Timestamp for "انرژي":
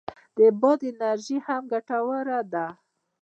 0.89-1.37